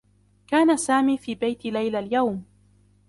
[0.47, 2.43] كان سامي في بيت ليلى اليوم.